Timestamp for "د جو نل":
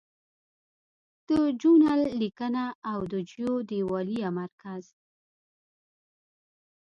1.27-2.01